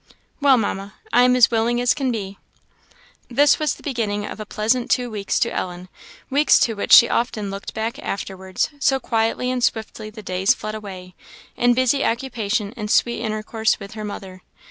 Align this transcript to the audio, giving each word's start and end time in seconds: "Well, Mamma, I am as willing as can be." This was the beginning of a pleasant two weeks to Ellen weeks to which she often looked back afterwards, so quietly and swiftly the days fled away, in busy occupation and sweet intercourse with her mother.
"Well, 0.41 0.57
Mamma, 0.57 0.95
I 1.13 1.21
am 1.21 1.35
as 1.35 1.51
willing 1.51 1.79
as 1.79 1.93
can 1.93 2.11
be." 2.11 2.39
This 3.29 3.59
was 3.59 3.75
the 3.75 3.83
beginning 3.83 4.25
of 4.25 4.39
a 4.39 4.47
pleasant 4.47 4.89
two 4.89 5.11
weeks 5.11 5.39
to 5.41 5.53
Ellen 5.55 5.89
weeks 6.31 6.57
to 6.61 6.73
which 6.73 6.91
she 6.91 7.07
often 7.07 7.51
looked 7.51 7.75
back 7.75 7.99
afterwards, 7.99 8.71
so 8.79 8.99
quietly 8.99 9.51
and 9.51 9.63
swiftly 9.63 10.09
the 10.09 10.23
days 10.23 10.55
fled 10.55 10.73
away, 10.73 11.13
in 11.55 11.75
busy 11.75 12.03
occupation 12.03 12.73
and 12.75 12.89
sweet 12.89 13.19
intercourse 13.21 13.79
with 13.79 13.91
her 13.91 14.03
mother. 14.03 14.41